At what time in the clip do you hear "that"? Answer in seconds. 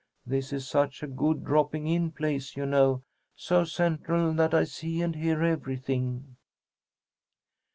4.33-4.51